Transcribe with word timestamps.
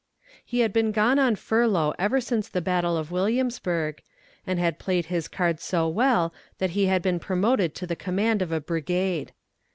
He 0.43 0.61
had 0.61 0.73
been 0.73 0.91
gone 0.91 1.19
on 1.19 1.35
furlough 1.35 1.93
ever 1.99 2.19
since 2.19 2.47
the 2.49 2.59
battle 2.59 2.97
of 2.97 3.11
Williamsburg, 3.11 4.01
and 4.47 4.57
had 4.57 4.79
played 4.79 5.05
his 5.13 5.27
cards 5.27 5.61
so 5.63 5.87
well 5.87 6.33
that 6.57 6.71
he 6.71 6.87
had 6.87 7.03
been 7.03 7.19
promoted 7.19 7.75
to 7.75 7.85
the 7.85 7.95
command 7.95 8.41
of 8.41 8.51
a 8.51 8.59
brigade. 8.59 9.31